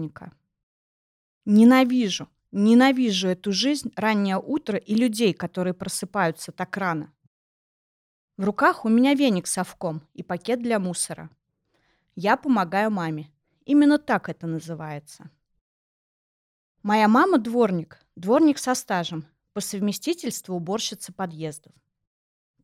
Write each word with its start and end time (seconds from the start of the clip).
дочь 0.00 0.10
дворника. 0.10 0.32
Ненавижу, 1.44 2.28
ненавижу 2.52 3.28
эту 3.28 3.52
жизнь, 3.52 3.92
раннее 3.96 4.38
утро 4.38 4.78
и 4.78 4.94
людей, 4.94 5.32
которые 5.32 5.74
просыпаются 5.74 6.52
так 6.52 6.76
рано. 6.76 7.12
В 8.36 8.44
руках 8.44 8.84
у 8.84 8.88
меня 8.88 9.14
веник 9.14 9.46
с 9.46 9.52
совком 9.52 10.02
и 10.14 10.22
пакет 10.22 10.62
для 10.62 10.78
мусора. 10.78 11.30
Я 12.16 12.36
помогаю 12.36 12.90
маме. 12.90 13.30
Именно 13.66 13.98
так 13.98 14.28
это 14.28 14.46
называется. 14.46 15.30
Моя 16.82 17.08
мама 17.08 17.38
дворник, 17.38 17.98
дворник 18.16 18.58
со 18.58 18.74
стажем, 18.74 19.26
по 19.52 19.60
совместительству 19.60 20.56
уборщица 20.56 21.12
подъездов. 21.12 21.72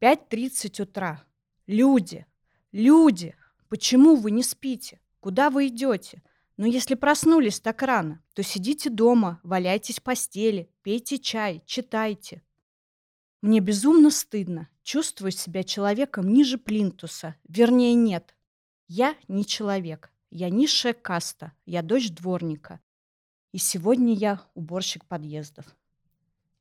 5.30 0.00 0.82
утра. 0.82 1.22
Люди, 1.66 2.26
люди, 2.72 3.34
почему 3.68 4.16
вы 4.16 4.30
не 4.30 4.42
спите? 4.42 5.00
Куда 5.20 5.50
вы 5.50 5.66
идете? 5.66 6.22
Но 6.56 6.66
если 6.66 6.94
проснулись 6.94 7.60
так 7.60 7.82
рано, 7.82 8.22
то 8.34 8.42
сидите 8.42 8.88
дома, 8.88 9.40
валяйтесь 9.42 9.98
в 9.98 10.02
постели, 10.02 10.70
пейте 10.82 11.18
чай, 11.18 11.62
читайте. 11.66 12.42
Мне 13.42 13.60
безумно 13.60 14.10
стыдно. 14.10 14.68
Чувствую 14.82 15.32
себя 15.32 15.64
человеком 15.64 16.32
ниже 16.32 16.58
плинтуса. 16.58 17.36
Вернее, 17.46 17.94
нет. 17.94 18.34
Я 18.88 19.16
не 19.28 19.44
человек. 19.44 20.10
Я 20.30 20.48
низшая 20.48 20.94
каста. 20.94 21.52
Я 21.66 21.82
дочь 21.82 22.10
дворника. 22.10 22.80
И 23.52 23.58
сегодня 23.58 24.14
я 24.14 24.40
уборщик 24.54 25.04
подъездов. 25.04 25.66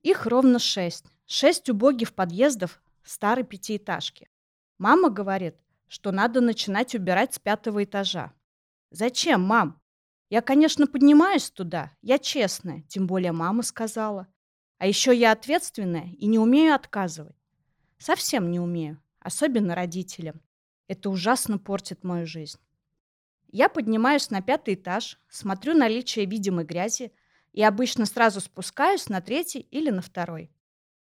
Их 0.01 0.25
ровно 0.25 0.59
шесть. 0.59 1.05
Шесть 1.25 1.69
убогих 1.69 2.13
подъездов 2.13 2.81
старой 3.03 3.43
пятиэтажки. 3.43 4.29
Мама 4.77 5.09
говорит, 5.09 5.55
что 5.87 6.11
надо 6.11 6.41
начинать 6.41 6.93
убирать 6.93 7.33
с 7.33 7.39
пятого 7.39 7.83
этажа. 7.83 8.33
Зачем, 8.91 9.41
мам? 9.41 9.81
Я, 10.29 10.41
конечно, 10.41 10.87
поднимаюсь 10.87 11.49
туда. 11.51 11.91
Я 12.01 12.17
честная, 12.17 12.81
тем 12.87 13.07
более 13.07 13.31
мама 13.31 13.63
сказала. 13.63 14.27
А 14.77 14.87
еще 14.87 15.15
я 15.15 15.31
ответственная 15.31 16.09
и 16.17 16.25
не 16.25 16.39
умею 16.39 16.73
отказывать. 16.73 17.35
Совсем 17.97 18.51
не 18.51 18.59
умею, 18.59 19.01
особенно 19.19 19.75
родителям. 19.75 20.41
Это 20.87 21.09
ужасно 21.09 21.57
портит 21.57 22.03
мою 22.03 22.25
жизнь. 22.25 22.59
Я 23.51 23.69
поднимаюсь 23.69 24.29
на 24.31 24.41
пятый 24.41 24.73
этаж, 24.73 25.19
смотрю 25.29 25.73
наличие 25.73 26.25
видимой 26.25 26.65
грязи 26.65 27.13
и 27.53 27.63
обычно 27.63 28.05
сразу 28.05 28.41
спускаюсь 28.41 29.07
на 29.07 29.21
третий 29.21 29.59
или 29.71 29.89
на 29.89 30.01
второй. 30.01 30.51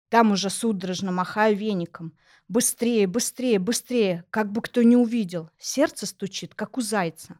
Там 0.09 0.31
уже 0.31 0.51
судорожно 0.51 1.11
махаю 1.11 1.57
веником. 1.57 2.15
Быстрее, 2.47 3.07
быстрее, 3.07 3.57
быстрее, 3.57 4.25
как 4.29 4.51
бы 4.51 4.61
кто 4.61 4.83
не 4.83 4.95
увидел. 4.95 5.49
Сердце 5.57 6.05
стучит, 6.05 6.53
как 6.53 6.77
у 6.77 6.81
зайца. 6.81 7.39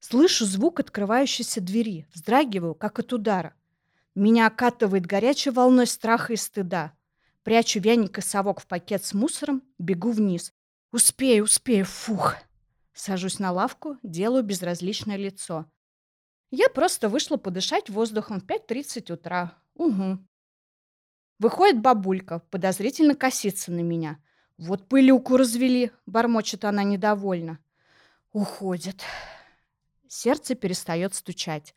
Слышу 0.00 0.44
звук 0.44 0.80
открывающейся 0.80 1.60
двери, 1.60 2.06
вздрагиваю, 2.14 2.74
как 2.74 2.98
от 2.98 3.12
удара. 3.12 3.54
Меня 4.14 4.46
окатывает 4.46 5.06
горячей 5.06 5.50
волной 5.50 5.86
страха 5.86 6.32
и 6.32 6.36
стыда. 6.36 6.92
Прячу 7.42 7.80
веник 7.80 8.18
и 8.18 8.20
совок 8.20 8.60
в 8.60 8.66
пакет 8.66 9.04
с 9.04 9.14
мусором, 9.14 9.62
бегу 9.78 10.10
вниз. 10.10 10.52
Успею, 10.92 11.44
успею, 11.44 11.84
фух. 11.84 12.36
Сажусь 12.92 13.38
на 13.38 13.52
лавку, 13.52 13.96
делаю 14.02 14.42
безразличное 14.42 15.16
лицо. 15.16 15.66
Я 16.50 16.68
просто 16.68 17.08
вышла 17.08 17.36
подышать 17.36 17.90
воздухом 17.90 18.40
в 18.40 18.44
5.30 18.44 19.12
утра. 19.12 19.52
Угу. 19.74 20.18
Выходит 21.38 21.80
бабулька, 21.80 22.40
подозрительно 22.50 23.14
косится 23.14 23.70
на 23.70 23.80
меня. 23.80 24.18
Вот 24.56 24.88
пылюку 24.88 25.36
развели, 25.36 25.92
бормочет 26.06 26.64
она 26.64 26.82
недовольно. 26.82 27.58
Уходит. 28.32 29.04
Сердце 30.08 30.54
перестает 30.54 31.14
стучать. 31.14 31.74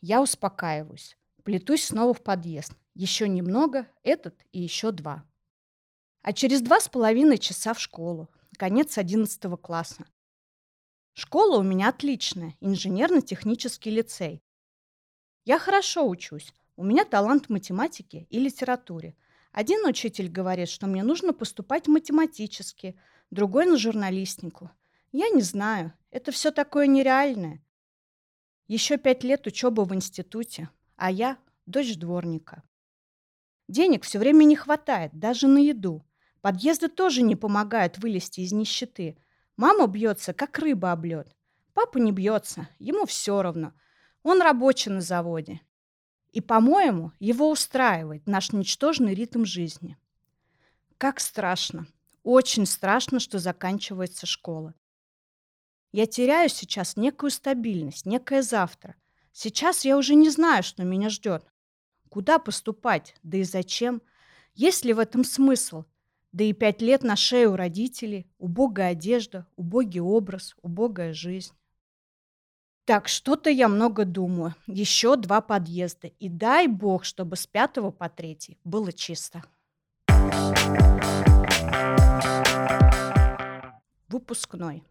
Я 0.00 0.20
успокаиваюсь. 0.22 1.16
Плетусь 1.42 1.86
снова 1.86 2.14
в 2.14 2.22
подъезд. 2.22 2.72
Еще 2.94 3.28
немного, 3.28 3.88
этот 4.02 4.38
и 4.52 4.60
еще 4.60 4.92
два. 4.92 5.24
А 6.22 6.32
через 6.32 6.60
два 6.60 6.80
с 6.80 6.88
половиной 6.88 7.38
часа 7.38 7.74
в 7.74 7.80
школу. 7.80 8.30
Конец 8.56 8.98
одиннадцатого 8.98 9.56
класса. 9.56 10.06
Школа 11.14 11.58
у 11.58 11.62
меня 11.62 11.88
отличная, 11.88 12.54
инженерно-технический 12.60 13.90
лицей. 13.90 14.42
Я 15.44 15.58
хорошо 15.58 16.08
учусь. 16.08 16.54
У 16.76 16.84
меня 16.84 17.04
талант 17.04 17.46
в 17.46 17.50
математике 17.50 18.26
и 18.30 18.38
литературе. 18.38 19.16
Один 19.52 19.84
учитель 19.86 20.28
говорит, 20.28 20.68
что 20.68 20.86
мне 20.86 21.02
нужно 21.02 21.32
поступать 21.32 21.86
математически, 21.86 22.98
другой 23.30 23.66
на 23.66 23.76
журналистику. 23.76 24.70
Я 25.16 25.28
не 25.28 25.42
знаю, 25.42 25.92
это 26.10 26.32
все 26.32 26.50
такое 26.50 26.88
нереальное. 26.88 27.64
Еще 28.66 28.98
пять 28.98 29.22
лет 29.22 29.46
учебы 29.46 29.84
в 29.84 29.94
институте, 29.94 30.70
а 30.96 31.08
я 31.08 31.38
дочь 31.66 31.96
дворника. 31.96 32.64
Денег 33.68 34.02
все 34.02 34.18
время 34.18 34.42
не 34.42 34.56
хватает, 34.56 35.16
даже 35.16 35.46
на 35.46 35.58
еду. 35.58 36.04
Подъезды 36.40 36.88
тоже 36.88 37.22
не 37.22 37.36
помогают 37.36 37.96
вылезти 37.98 38.40
из 38.40 38.50
нищеты. 38.50 39.16
Мама 39.56 39.86
бьется, 39.86 40.32
как 40.32 40.58
рыба 40.58 40.90
об. 40.90 41.06
Папа 41.74 41.98
не 41.98 42.10
бьется, 42.10 42.68
ему 42.80 43.06
все 43.06 43.40
равно. 43.40 43.72
Он 44.24 44.42
рабочий 44.42 44.90
на 44.90 45.00
заводе. 45.00 45.60
И, 46.32 46.40
по-моему, 46.40 47.12
его 47.20 47.52
устраивает 47.52 48.26
наш 48.26 48.50
ничтожный 48.50 49.14
ритм 49.14 49.44
жизни. 49.44 49.96
Как 50.98 51.20
страшно, 51.20 51.86
очень 52.24 52.66
страшно, 52.66 53.20
что 53.20 53.38
заканчивается 53.38 54.26
школа. 54.26 54.74
Я 55.94 56.08
теряю 56.08 56.48
сейчас 56.48 56.96
некую 56.96 57.30
стабильность, 57.30 58.04
некое 58.04 58.42
завтра. 58.42 58.96
Сейчас 59.30 59.84
я 59.84 59.96
уже 59.96 60.16
не 60.16 60.28
знаю, 60.28 60.64
что 60.64 60.82
меня 60.82 61.08
ждет. 61.08 61.46
Куда 62.08 62.40
поступать? 62.40 63.14
Да 63.22 63.36
и 63.36 63.44
зачем? 63.44 64.02
Есть 64.54 64.84
ли 64.84 64.92
в 64.92 64.98
этом 64.98 65.22
смысл? 65.22 65.84
Да 66.32 66.42
и 66.42 66.52
пять 66.52 66.82
лет 66.82 67.04
на 67.04 67.14
шею 67.14 67.54
родителей, 67.54 68.26
убогая 68.38 68.90
одежда, 68.90 69.46
убогий 69.54 70.00
образ, 70.00 70.56
убогая 70.62 71.12
жизнь. 71.12 71.52
Так, 72.86 73.06
что-то 73.06 73.48
я 73.48 73.68
много 73.68 74.04
думаю. 74.04 74.56
Еще 74.66 75.14
два 75.14 75.40
подъезда. 75.40 76.08
И 76.08 76.28
дай 76.28 76.66
бог, 76.66 77.04
чтобы 77.04 77.36
с 77.36 77.46
пятого 77.46 77.92
по 77.92 78.08
третий 78.08 78.58
было 78.64 78.92
чисто. 78.92 79.44
Выпускной. 84.08 84.82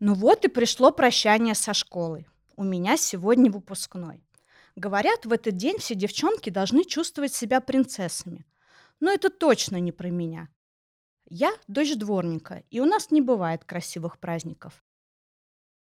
Ну 0.00 0.14
вот 0.14 0.44
и 0.44 0.48
пришло 0.48 0.92
прощание 0.92 1.54
со 1.54 1.74
школой 1.74 2.26
у 2.58 2.64
меня 2.64 2.96
сегодня 2.96 3.52
выпускной. 3.52 4.26
Говорят, 4.74 5.24
в 5.24 5.32
этот 5.32 5.56
день 5.56 5.78
все 5.78 5.94
девчонки 5.94 6.50
должны 6.50 6.84
чувствовать 6.84 7.32
себя 7.32 7.60
принцессами. 7.60 8.44
Но 8.98 9.12
это 9.12 9.30
точно 9.30 9.76
не 9.78 9.92
про 9.92 10.08
меня. 10.08 10.48
Я 11.30 11.52
дочь 11.68 11.94
дворника, 11.94 12.64
и 12.70 12.80
у 12.80 12.84
нас 12.84 13.12
не 13.12 13.20
бывает 13.20 13.64
красивых 13.64 14.18
праздников. 14.18 14.84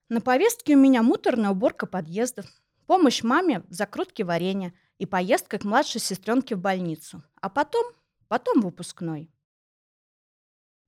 На 0.09 0.19
повестке 0.19 0.75
у 0.75 0.79
меня 0.79 1.03
муторная 1.03 1.51
уборка 1.51 1.85
подъездов, 1.85 2.47
помощь 2.87 3.21
маме 3.21 3.59
в 3.61 3.73
закрутке 3.73 4.23
варенья 4.23 4.73
и 4.97 5.05
поездка 5.05 5.59
к 5.59 5.65
младшей 5.65 6.01
сестренке 6.01 6.55
в 6.55 6.59
больницу. 6.59 7.23
А 7.39 7.49
потом, 7.49 7.85
потом 8.27 8.61
выпускной. 8.61 9.29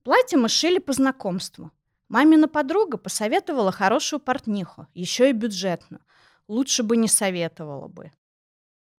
Платье 0.02 0.40
мы 0.40 0.50
шили 0.50 0.80
по 0.80 0.94
знакомству. 0.94 1.72
Мамина 2.08 2.48
подруга 2.48 2.98
посоветовала 2.98 3.72
хорошую 3.72 4.20
портниху, 4.20 4.88
еще 4.94 5.30
и 5.30 5.34
бюджетную. 5.34 6.04
Лучше 6.48 6.84
бы 6.84 6.98
не 6.98 7.08
советовала 7.08 7.88
бы. 7.88 8.12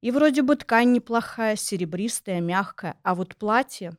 И 0.00 0.10
вроде 0.10 0.42
бы 0.42 0.56
ткань 0.56 0.92
неплохая, 0.92 1.56
серебристая, 1.56 2.40
мягкая, 2.40 2.98
а 3.02 3.14
вот 3.14 3.36
платье... 3.36 3.96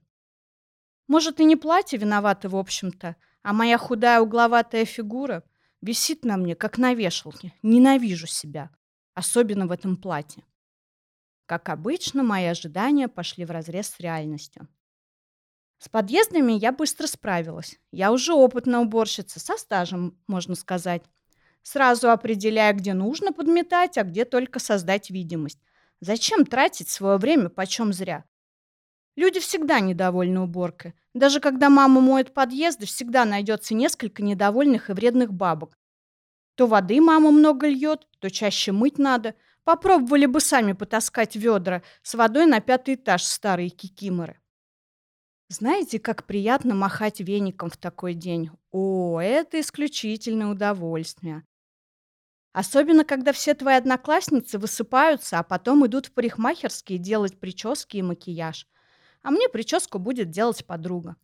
Может, 1.08 1.40
и 1.40 1.46
не 1.46 1.56
платье 1.56 1.98
виновато, 1.98 2.50
в 2.50 2.56
общем-то, 2.58 3.16
а 3.42 3.54
моя 3.54 3.78
худая 3.78 4.20
угловатая 4.20 4.84
фигура 4.84 5.42
висит 5.82 6.26
на 6.26 6.36
мне, 6.36 6.54
как 6.54 6.78
на 6.78 6.94
вешалке. 6.94 7.54
Ненавижу 7.64 8.28
себя, 8.28 8.72
особенно 9.14 9.68
в 9.68 9.72
этом 9.72 9.96
платье. 9.96 10.44
Как 11.46 11.70
обычно, 11.70 12.24
мои 12.24 12.44
ожидания 12.44 13.08
пошли 13.08 13.46
вразрез 13.46 13.88
с 13.88 14.02
реальностью. 14.02 14.68
С 15.80 15.90
подъездами 15.90 16.54
я 16.54 16.72
быстро 16.72 17.06
справилась. 17.08 17.80
Я 17.92 18.12
уже 18.12 18.34
опытная 18.34 18.80
уборщица, 18.80 19.40
со 19.40 19.58
стажем, 19.58 20.18
можно 20.28 20.56
сказать. 20.56 21.04
Сразу 21.62 22.10
определяя, 22.10 22.74
где 22.74 22.94
нужно 22.94 23.32
подметать, 23.32 23.98
а 23.98 24.04
где 24.04 24.26
только 24.26 24.60
создать 24.60 25.10
видимость. 25.10 25.60
Зачем 26.00 26.46
тратить 26.46 26.90
свое 26.90 27.18
время 27.18 27.50
почем 27.50 27.94
зря? 27.94 28.24
Люди 29.16 29.40
всегда 29.40 29.80
недовольны 29.80 30.40
уборкой. 30.40 30.94
Даже 31.14 31.40
когда 31.40 31.70
мама 31.70 32.02
моет 32.02 32.34
подъезды, 32.34 32.86
всегда 32.86 33.26
найдется 33.26 33.74
несколько 33.74 34.24
недовольных 34.24 34.90
и 34.90 34.94
вредных 34.94 35.34
бабок. 35.34 35.78
То 36.56 36.68
воды 36.68 37.02
мама 37.02 37.32
много 37.32 37.68
льет, 37.68 38.08
то 38.20 38.30
чаще 38.30 38.72
мыть 38.72 38.98
надо. 38.98 39.36
Попробовали 39.64 40.26
бы 40.26 40.40
сами 40.40 40.74
потаскать 40.74 41.36
ведра 41.36 41.84
с 42.02 42.14
водой 42.14 42.46
на 42.46 42.62
пятый 42.62 42.96
этаж 42.96 43.24
старые 43.24 43.70
кикиморы. 43.70 44.40
Знаете, 45.50 45.98
как 45.98 46.26
приятно 46.26 46.76
махать 46.76 47.22
веником 47.22 47.70
в 47.70 47.78
такой 47.78 48.14
день? 48.14 48.52
О, 48.72 49.20
это 49.22 49.62
исключительное 49.62 50.48
удовольствие. 50.48 51.46
Особенно, 52.52 53.06
когда 53.06 53.32
все 53.32 53.54
твои 53.54 53.76
одноклассницы 53.76 54.58
высыпаются, 54.58 55.40
а 55.40 55.44
потом 55.44 55.86
идут 55.86 56.08
в 56.08 56.12
парикмахерские 56.12 56.98
делать 57.00 57.40
прически 57.40 57.98
и 57.98 58.02
макияж. 58.02 58.68
А 59.22 59.32
мне 59.32 59.48
прическу 59.48 60.00
будет 60.00 60.32
делать 60.32 60.66
подруга. 60.66 61.16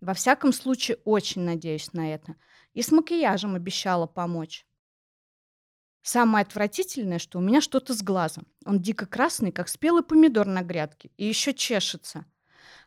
Во 0.00 0.14
всяком 0.14 0.52
случае, 0.52 0.98
очень 1.04 1.42
надеюсь 1.42 1.92
на 1.94 2.14
это. 2.14 2.36
И 2.74 2.82
с 2.82 2.92
макияжем 2.92 3.56
обещала 3.56 4.06
помочь. 4.06 4.66
Самое 6.02 6.42
отвратительное, 6.42 7.18
что 7.18 7.38
у 7.38 7.42
меня 7.42 7.60
что-то 7.60 7.94
с 7.94 8.02
глазом. 8.02 8.46
Он 8.66 8.80
дико 8.80 9.06
красный, 9.06 9.50
как 9.50 9.68
спелый 9.68 10.04
помидор 10.04 10.46
на 10.46 10.62
грядке, 10.62 11.10
и 11.16 11.24
еще 11.24 11.54
чешется. 11.54 12.26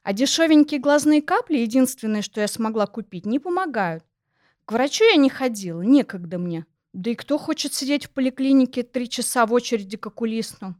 А 0.07 0.13
дешевенькие 0.13 0.79
глазные 0.79 1.21
капли, 1.21 1.57
единственное, 1.57 2.21
что 2.21 2.39
я 2.39 2.47
смогла 2.47 2.87
купить, 2.87 3.25
не 3.25 3.39
помогают. 3.39 4.05
К 4.63 4.71
врачу 4.71 5.03
я 5.03 5.17
не 5.17 5.29
ходила, 5.29 5.81
некогда 5.81 6.37
мне. 6.37 6.65
Да 6.93 7.11
и 7.11 7.15
кто 7.15 7.37
хочет 7.37 7.73
сидеть 7.73 8.05
в 8.05 8.11
поликлинике 8.11 8.83
три 8.83 9.09
часа 9.09 9.45
в 9.45 9.51
очереди 9.51 9.97
к 9.97 10.07
окулисту? 10.07 10.75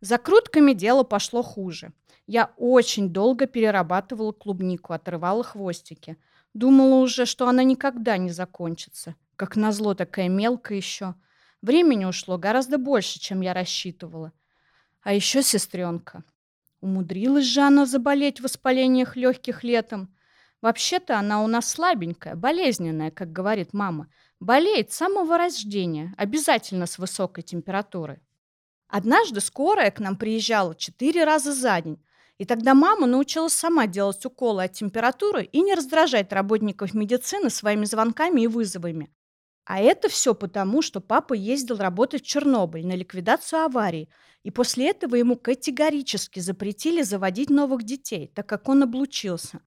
Закрутками 0.00 0.74
дело 0.74 1.02
пошло 1.02 1.42
хуже. 1.42 1.92
Я 2.28 2.52
очень 2.56 3.08
долго 3.08 3.48
перерабатывала 3.48 4.30
клубнику, 4.30 4.92
отрывала 4.92 5.42
хвостики. 5.42 6.16
Думала 6.54 7.00
уже, 7.00 7.26
что 7.26 7.48
она 7.48 7.64
никогда 7.64 8.16
не 8.16 8.30
закончится. 8.30 9.16
Как 9.34 9.56
назло, 9.56 9.94
такая 9.94 10.28
мелкая 10.28 10.78
еще. 10.78 11.16
Времени 11.62 12.04
ушло 12.04 12.38
гораздо 12.38 12.78
больше, 12.78 13.18
чем 13.18 13.40
я 13.40 13.52
рассчитывала. 13.52 14.32
А 15.02 15.12
еще 15.12 15.42
сестренка. 15.42 16.22
Умудрилась 16.82 17.44
же 17.44 17.60
она 17.60 17.86
заболеть 17.86 18.40
в 18.40 18.42
воспалениях 18.42 19.16
легких 19.16 19.62
летом. 19.62 20.12
Вообще-то 20.60 21.16
она 21.16 21.44
у 21.44 21.46
нас 21.46 21.70
слабенькая, 21.70 22.34
болезненная, 22.34 23.12
как 23.12 23.30
говорит 23.30 23.72
мама. 23.72 24.08
Болеет 24.40 24.92
с 24.92 24.96
самого 24.96 25.38
рождения, 25.38 26.12
обязательно 26.18 26.86
с 26.86 26.98
высокой 26.98 27.44
температурой. 27.44 28.18
Однажды 28.88 29.40
скорая 29.40 29.92
к 29.92 30.00
нам 30.00 30.16
приезжала 30.16 30.74
четыре 30.74 31.22
раза 31.22 31.52
за 31.52 31.80
день. 31.80 32.04
И 32.38 32.44
тогда 32.44 32.74
мама 32.74 33.06
научилась 33.06 33.54
сама 33.54 33.86
делать 33.86 34.26
уколы 34.26 34.64
от 34.64 34.72
температуры 34.72 35.44
и 35.44 35.60
не 35.60 35.74
раздражать 35.74 36.32
работников 36.32 36.94
медицины 36.94 37.48
своими 37.48 37.84
звонками 37.84 38.40
и 38.40 38.48
вызовами. 38.48 39.08
А 39.64 39.80
это 39.80 40.08
все 40.08 40.34
потому, 40.34 40.82
что 40.82 41.00
папа 41.00 41.34
ездил 41.34 41.76
работать 41.76 42.22
в 42.22 42.26
Чернобыль 42.26 42.86
на 42.86 42.96
ликвидацию 42.96 43.62
аварии, 43.62 44.08
и 44.42 44.50
после 44.50 44.90
этого 44.90 45.14
ему 45.14 45.36
категорически 45.36 46.40
запретили 46.40 47.02
заводить 47.02 47.48
новых 47.48 47.84
детей, 47.84 48.26
так 48.34 48.48
как 48.48 48.68
он 48.68 48.82
облучился. 48.82 49.60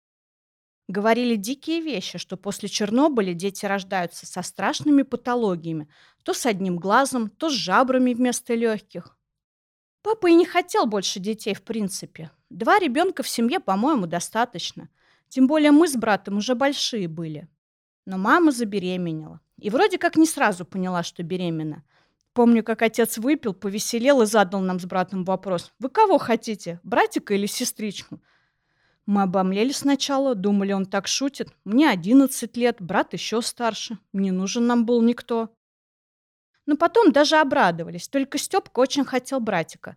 Говорили 0.87 1.35
дикие 1.35 1.81
вещи, 1.81 2.19
что 2.19 2.37
после 2.37 2.69
Чернобыля 2.69 3.33
дети 3.33 3.65
рождаются 3.65 4.27
со 4.27 4.43
страшными 4.43 5.01
патологиями, 5.01 5.87
то 6.23 6.33
с 6.33 6.45
одним 6.45 6.77
глазом, 6.77 7.29
то 7.29 7.49
с 7.49 7.53
жабрами 7.53 8.13
вместо 8.13 8.53
легких. 8.53 9.17
Папа 10.03 10.27
и 10.29 10.35
не 10.35 10.45
хотел 10.45 10.85
больше 10.85 11.19
детей 11.19 11.55
в 11.55 11.63
принципе. 11.63 12.29
Два 12.51 12.77
ребенка 12.77 13.23
в 13.23 13.29
семье, 13.29 13.59
по-моему, 13.59 14.05
достаточно. 14.05 14.89
Тем 15.29 15.47
более 15.47 15.71
мы 15.71 15.87
с 15.87 15.95
братом 15.95 16.37
уже 16.37 16.53
большие 16.53 17.07
были. 17.07 17.47
Но 18.05 18.19
мама 18.19 18.51
забеременела. 18.51 19.41
И 19.59 19.69
вроде 19.69 19.97
как 19.97 20.17
не 20.17 20.25
сразу 20.25 20.65
поняла, 20.65 21.03
что 21.03 21.23
беременна. 21.23 21.83
Помню, 22.33 22.63
как 22.63 22.81
отец 22.81 23.17
выпил, 23.17 23.53
повеселел 23.53 24.21
и 24.21 24.25
задал 24.25 24.59
нам 24.59 24.79
с 24.79 24.85
братом 24.85 25.23
вопрос. 25.23 25.71
«Вы 25.79 25.89
кого 25.89 26.17
хотите, 26.17 26.79
братика 26.83 27.33
или 27.33 27.45
сестричку?» 27.45 28.19
Мы 29.05 29.21
обомлели 29.21 29.71
сначала, 29.71 30.33
думали, 30.33 30.73
он 30.73 30.85
так 30.85 31.07
шутит. 31.07 31.49
Мне 31.63 31.89
11 31.89 32.57
лет, 32.57 32.81
брат 32.81 33.13
еще 33.13 33.41
старше. 33.41 33.99
Не 34.13 34.31
нужен 34.31 34.65
нам 34.65 34.85
был 34.85 35.01
никто. 35.03 35.53
Но 36.65 36.75
потом 36.75 37.11
даже 37.11 37.37
обрадовались. 37.37 38.07
Только 38.07 38.39
Степка 38.39 38.79
очень 38.79 39.05
хотел 39.05 39.39
братика. 39.39 39.95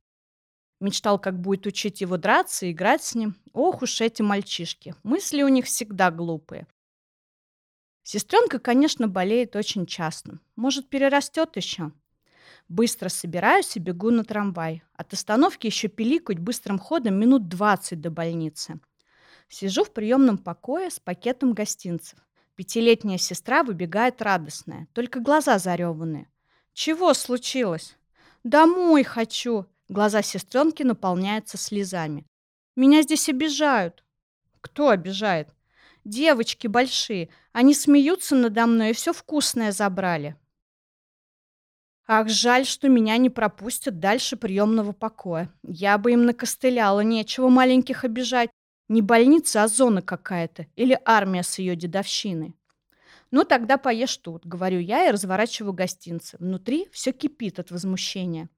Мечтал, 0.81 1.19
как 1.19 1.40
будет 1.40 1.66
учить 1.66 2.02
его 2.02 2.19
драться 2.19 2.66
и 2.66 2.72
играть 2.72 3.02
с 3.02 3.14
ним. 3.14 3.34
Ох 3.52 3.82
уж 3.82 4.00
эти 4.02 4.20
мальчишки. 4.20 4.94
Мысли 5.02 5.43
у 5.43 5.49
них 5.49 5.64
всегда 5.64 6.10
глупые. 6.10 6.66
Сестренка, 8.10 8.58
конечно, 8.58 9.06
болеет 9.06 9.55
очень 9.55 9.84
часто. 9.84 10.38
Может, 10.56 10.88
перерастет 10.88 11.56
еще. 11.56 11.93
Быстро 12.66 13.10
собираюсь 13.10 13.76
и 13.76 13.81
бегу 13.81 14.10
на 14.10 14.25
трамвай. 14.25 14.82
От 14.94 15.12
остановки 15.12 15.66
еще 15.66 15.88
пиликать 15.88 16.38
быстрым 16.38 16.78
ходом 16.78 17.16
минут 17.16 17.49
20 17.49 18.00
до 18.00 18.10
больницы. 18.10 18.81
Сижу 19.50 19.84
в 19.84 19.93
приемном 19.93 20.38
покое 20.38 20.90
с 20.90 20.99
пакетом 20.99 21.52
гостинцев. 21.52 22.19
Пятилетняя 22.55 23.19
сестра 23.19 23.62
выбегает 23.62 24.22
радостная, 24.22 24.88
только 24.94 25.20
глаза 25.20 25.58
зареванные. 25.58 26.31
«Чего 26.72 27.12
случилось?» 27.12 27.99
«Домой 28.43 29.05
хочу!» 29.05 29.66
Глаза 29.90 30.22
сестренки 30.22 30.82
наполняются 30.82 31.58
слезами. 31.58 32.25
«Меня 32.75 33.02
здесь 33.02 33.28
обижают!» 33.28 34.02
«Кто 34.62 34.88
обижает?» 34.88 35.50
Девочки 36.08 36.66
большие, 36.66 37.28
они 37.52 37.75
смеются 37.75 38.34
надо 38.34 38.66
мной 38.66 38.90
и 38.90 38.93
все 38.94 39.12
вкусное 39.12 39.72
забрали. 39.72 40.37
Ах, 42.06 42.31
жаль, 42.31 42.64
что 42.64 42.88
меня 42.88 43.19
не 43.19 43.28
пропустят 43.28 43.99
дальше 43.99 44.38
приемного 44.38 44.93
покоя. 44.93 45.52
Я 45.62 45.99
бы 45.99 46.12
им 46.12 46.25
накостыляла, 46.25 47.00
нечего 47.00 47.50
маленьких 47.50 48.05
обижать. 48.05 48.49
Не 48.88 49.02
больница, 49.02 49.62
а 49.62 49.69
зона 49.69 50.00
какая-то. 50.00 50.66
Или 50.76 50.99
армия 51.05 51.43
с 51.43 51.58
ее 51.58 51.76
дедовщиной. 51.76 52.56
Ну, 53.31 53.44
тогда 53.44 53.76
поешь 53.76 54.16
тут, 54.16 54.46
говорю 54.46 54.81
я 54.81 55.06
и 55.08 55.10
разворачиваю 55.10 55.75
гостинцы. 55.75 56.38
Внутри 56.38 56.88
все 56.90 57.12
кипит 57.12 57.58
от 57.58 57.70
возмущения. 57.70 58.49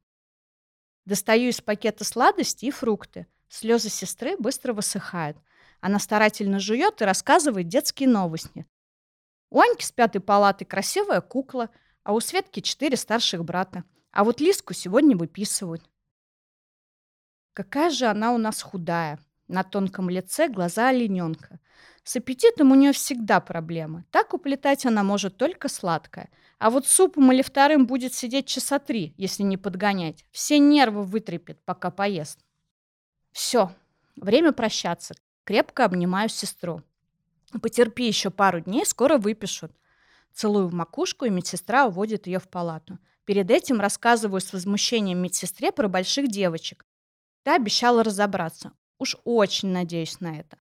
Достаю 1.04 1.48
из 1.48 1.60
пакета 1.60 2.04
сладости 2.04 2.66
и 2.66 2.70
фрукты. 2.70 3.26
Слезы 3.48 3.88
сестры 3.88 4.36
быстро 4.36 4.72
высыхают. 4.72 5.36
Она 5.80 5.98
старательно 5.98 6.58
жует 6.58 7.00
и 7.00 7.04
рассказывает 7.04 7.68
детские 7.68 8.08
новости. 8.08 8.66
У 9.50 9.60
Аньки 9.60 9.84
с 9.84 9.92
пятой 9.92 10.20
палаты 10.20 10.64
красивая 10.64 11.20
кукла, 11.20 11.70
а 12.02 12.12
у 12.12 12.20
Светки 12.20 12.60
четыре 12.60 12.96
старших 12.96 13.44
брата. 13.44 13.84
А 14.12 14.24
вот 14.24 14.40
Лиску 14.40 14.74
сегодня 14.74 15.16
выписывают. 15.16 15.82
Какая 17.52 17.90
же 17.90 18.06
она 18.06 18.32
у 18.32 18.38
нас 18.38 18.62
худая. 18.62 19.18
На 19.48 19.64
тонком 19.64 20.08
лице 20.08 20.48
глаза 20.48 20.88
олененка. 20.88 21.58
С 22.04 22.16
аппетитом 22.16 22.70
у 22.70 22.76
нее 22.76 22.92
всегда 22.92 23.40
проблемы. 23.40 24.04
Так 24.10 24.32
уплетать 24.32 24.86
она 24.86 25.02
может 25.02 25.36
только 25.36 25.68
сладкое. 25.68 26.30
А 26.58 26.70
вот 26.70 26.86
супом 26.86 27.32
или 27.32 27.42
вторым 27.42 27.86
будет 27.86 28.14
сидеть 28.14 28.46
часа 28.46 28.78
три, 28.78 29.14
если 29.16 29.42
не 29.42 29.56
подгонять. 29.56 30.24
Все 30.30 30.58
нервы 30.58 31.02
вытрепет, 31.02 31.64
пока 31.64 31.90
поест. 31.90 32.38
Все, 33.32 33.74
время 34.16 34.52
прощаться. 34.52 35.14
Крепко 35.50 35.84
обнимаю 35.84 36.28
сестру. 36.28 36.80
Потерпи 37.60 38.06
еще 38.06 38.30
пару 38.30 38.60
дней, 38.60 38.86
скоро 38.86 39.18
выпишут. 39.18 39.72
Целую 40.32 40.68
в 40.68 40.72
макушку, 40.72 41.24
и 41.24 41.28
медсестра 41.28 41.86
уводит 41.86 42.28
ее 42.28 42.38
в 42.38 42.48
палату. 42.48 43.00
Перед 43.24 43.50
этим 43.50 43.80
рассказываю 43.80 44.40
с 44.40 44.52
возмущением 44.52 45.18
медсестре 45.18 45.72
про 45.72 45.88
больших 45.88 46.28
девочек. 46.28 46.86
Та 47.42 47.56
обещала 47.56 48.04
разобраться. 48.04 48.70
Уж 49.00 49.16
очень 49.24 49.70
надеюсь 49.70 50.20
на 50.20 50.38
это. 50.38 50.56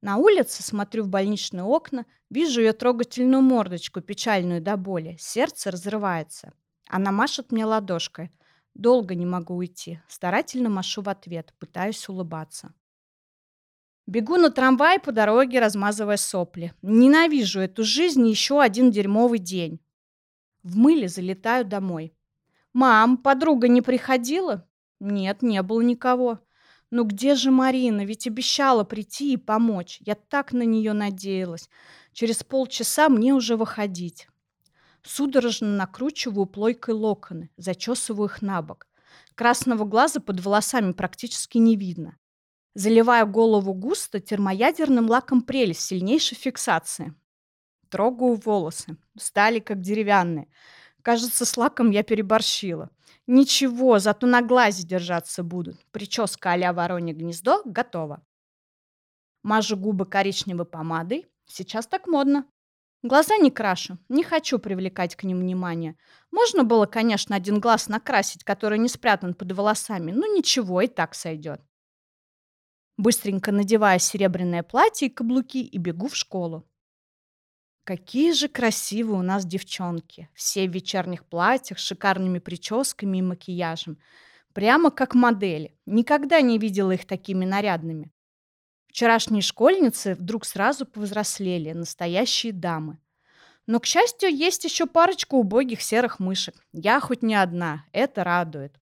На 0.00 0.16
улице 0.16 0.62
смотрю 0.62 1.04
в 1.04 1.08
больничные 1.08 1.64
окна, 1.64 2.06
вижу 2.30 2.62
ее 2.62 2.72
трогательную 2.72 3.42
мордочку, 3.42 4.00
печальную 4.00 4.62
до 4.62 4.78
боли. 4.78 5.18
Сердце 5.20 5.70
разрывается. 5.70 6.54
Она 6.88 7.12
машет 7.12 7.52
мне 7.52 7.66
ладошкой. 7.66 8.30
Долго 8.72 9.14
не 9.14 9.26
могу 9.26 9.56
уйти. 9.56 10.00
Старательно 10.08 10.70
машу 10.70 11.02
в 11.02 11.10
ответ, 11.10 11.52
пытаюсь 11.58 12.08
улыбаться. 12.08 12.72
Бегу 14.06 14.36
на 14.36 14.50
трамвай 14.50 15.00
по 15.00 15.10
дороге, 15.10 15.58
размазывая 15.58 16.16
сопли. 16.16 16.72
Ненавижу 16.80 17.58
эту 17.60 17.82
жизнь 17.82 18.26
еще 18.28 18.62
один 18.62 18.92
дерьмовый 18.92 19.40
день. 19.40 19.80
В 20.62 20.76
мыле 20.76 21.08
залетаю 21.08 21.64
домой. 21.64 22.14
«Мам, 22.72 23.16
подруга 23.16 23.66
не 23.66 23.82
приходила?» 23.82 24.68
«Нет, 25.00 25.42
не 25.42 25.60
было 25.62 25.80
никого». 25.80 26.40
«Ну 26.92 27.02
где 27.02 27.34
же 27.34 27.50
Марина? 27.50 28.04
Ведь 28.04 28.28
обещала 28.28 28.84
прийти 28.84 29.32
и 29.32 29.36
помочь. 29.36 29.98
Я 30.02 30.14
так 30.14 30.52
на 30.52 30.62
нее 30.62 30.92
надеялась. 30.92 31.68
Через 32.12 32.44
полчаса 32.44 33.08
мне 33.08 33.34
уже 33.34 33.56
выходить». 33.56 34.28
Судорожно 35.02 35.68
накручиваю 35.76 36.46
плойкой 36.46 36.94
локоны, 36.94 37.50
зачесываю 37.56 38.28
их 38.28 38.40
на 38.40 38.62
бок. 38.62 38.86
Красного 39.34 39.84
глаза 39.84 40.20
под 40.20 40.40
волосами 40.40 40.92
практически 40.92 41.58
не 41.58 41.76
видно 41.76 42.16
заливая 42.76 43.24
голову 43.24 43.72
густо 43.72 44.20
термоядерным 44.20 45.08
лаком 45.08 45.40
прелесть 45.40 45.80
сильнейшей 45.80 46.36
фиксации. 46.36 47.14
Трогаю 47.88 48.34
волосы. 48.34 48.98
Стали 49.18 49.60
как 49.60 49.80
деревянные. 49.80 50.48
Кажется, 51.00 51.46
с 51.46 51.56
лаком 51.56 51.90
я 51.90 52.02
переборщила. 52.02 52.90
Ничего, 53.26 53.98
зато 53.98 54.26
на 54.26 54.42
глазе 54.42 54.86
держаться 54.86 55.42
будут. 55.42 55.82
Прическа 55.90 56.52
а-ля 56.52 56.74
воронье 56.74 57.14
гнездо 57.14 57.62
готова. 57.64 58.22
Мажу 59.42 59.76
губы 59.76 60.04
коричневой 60.04 60.66
помадой. 60.66 61.26
Сейчас 61.46 61.86
так 61.86 62.06
модно. 62.06 62.44
Глаза 63.02 63.38
не 63.38 63.50
крашу, 63.50 63.98
не 64.08 64.22
хочу 64.22 64.58
привлекать 64.58 65.16
к 65.16 65.22
ним 65.22 65.40
внимание. 65.40 65.96
Можно 66.30 66.64
было, 66.64 66.84
конечно, 66.84 67.36
один 67.36 67.60
глаз 67.60 67.88
накрасить, 67.88 68.44
который 68.44 68.78
не 68.78 68.88
спрятан 68.88 69.32
под 69.32 69.52
волосами, 69.52 70.12
но 70.12 70.26
ничего, 70.26 70.82
и 70.82 70.88
так 70.88 71.14
сойдет. 71.14 71.60
Быстренько 72.96 73.52
надеваю 73.52 74.00
серебряное 74.00 74.62
платье 74.62 75.08
и 75.08 75.10
каблуки 75.10 75.62
и 75.62 75.78
бегу 75.78 76.08
в 76.08 76.16
школу. 76.16 76.66
Какие 77.84 78.32
же 78.32 78.48
красивые 78.48 79.18
у 79.18 79.22
нас 79.22 79.44
девчонки. 79.44 80.28
Все 80.34 80.66
в 80.66 80.72
вечерних 80.72 81.24
платьях, 81.24 81.78
с 81.78 81.82
шикарными 81.82 82.38
прическами 82.38 83.18
и 83.18 83.22
макияжем. 83.22 83.98
Прямо 84.54 84.90
как 84.90 85.14
модели. 85.14 85.78
Никогда 85.84 86.40
не 86.40 86.58
видела 86.58 86.92
их 86.92 87.06
такими 87.06 87.44
нарядными. 87.44 88.10
Вчерашние 88.88 89.42
школьницы 89.42 90.14
вдруг 90.14 90.46
сразу 90.46 90.86
повзрослели, 90.86 91.72
настоящие 91.72 92.54
дамы. 92.54 92.98
Но, 93.66 93.78
к 93.78 93.84
счастью, 93.84 94.34
есть 94.34 94.64
еще 94.64 94.86
парочка 94.86 95.34
убогих 95.34 95.82
серых 95.82 96.18
мышек. 96.18 96.54
Я 96.72 96.98
хоть 96.98 97.22
не 97.22 97.34
одна, 97.34 97.84
это 97.92 98.24
радует. 98.24 98.80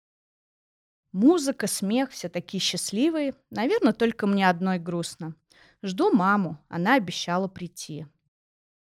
Музыка, 1.12 1.68
смех, 1.68 2.12
все 2.12 2.30
такие 2.30 2.62
счастливые. 2.62 3.36
Наверное, 3.50 3.94
только 3.94 4.28
мне 4.28 4.50
одной 4.50 4.80
грустно. 4.80 5.36
Жду 5.84 6.12
маму, 6.12 6.58
она 6.70 6.96
обещала 6.96 7.48
прийти. 7.48 8.06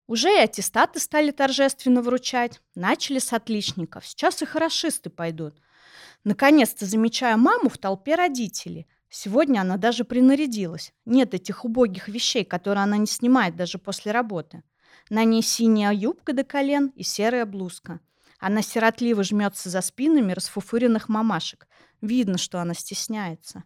Уже 0.07 0.33
и 0.33 0.39
аттестаты 0.39 0.99
стали 0.99 1.31
торжественно 1.31 2.01
вручать. 2.01 2.61
Начали 2.75 3.19
с 3.19 3.31
отличников. 3.31 4.05
Сейчас 4.05 4.41
и 4.41 4.45
хорошисты 4.45 5.09
пойдут. 5.09 5.61
Наконец-то 6.23 6.85
замечаю 6.85 7.37
маму 7.37 7.69
в 7.69 7.77
толпе 7.77 8.15
родителей– 8.15 8.87
Сегодня 9.09 9.61
она 9.61 9.77
даже 9.77 10.03
принарядилась. 10.03 10.93
Нет 11.05 11.33
этих 11.33 11.65
убогих 11.65 12.07
вещей, 12.07 12.45
которые 12.45 12.83
она 12.83 12.97
не 12.97 13.07
снимает 13.07 13.55
даже 13.55 13.79
после 13.79 14.11
работы. 14.11 14.63
На 15.09 15.23
ней 15.23 15.41
синяя 15.41 15.91
юбка 15.91 16.33
до 16.33 16.43
колен 16.43 16.93
и 16.95 17.01
серая 17.01 17.45
блузка. 17.45 17.99
Она 18.39 18.61
сиротливо 18.61 19.23
жмется 19.23 19.69
за 19.69 19.81
спинами 19.81 20.31
расфуфыренных 20.31 21.09
мамашек. 21.09 21.67
Видно, 22.01 22.37
что 22.37 22.61
она 22.61 22.73
стесняется. 22.73 23.63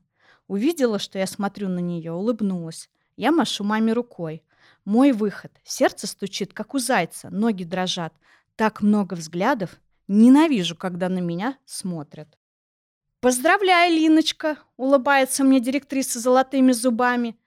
Увидела, 0.48 1.00
что 1.00 1.20
я 1.20 1.27
смотрю 1.27 1.70
на 1.70 1.80
нее, 1.80 2.12
улыбнулась. 2.12 2.89
Я 3.15 3.32
машу 3.32 3.63
маме 3.63 3.94
рукой. 3.94 4.44
Мой 4.84 5.12
выход. 5.12 5.51
Сердце 5.63 6.08
стучит, 6.08 6.53
как 6.53 6.74
у 6.74 6.80
зайца, 6.80 7.30
ноги 7.30 7.63
дрожат. 7.63 8.13
Так 8.56 8.82
много 8.82 9.13
взглядов. 9.13 9.80
Ненавижу, 10.08 10.75
когда 10.75 11.08
на 11.08 11.20
меня 11.20 11.58
смотрят. 11.65 12.38
«Поздравляю, 13.22 13.96
Линочка!»– 13.96 14.58
улыбается 14.77 15.46
мне 15.46 15.62
директриса 15.62 16.20
золотыми 16.20 16.74
зубами 16.74 17.39